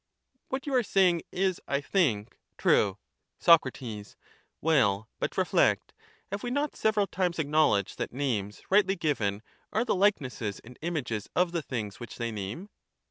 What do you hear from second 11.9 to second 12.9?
which they name?